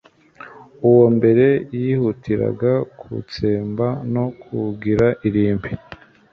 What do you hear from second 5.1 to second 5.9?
irimbi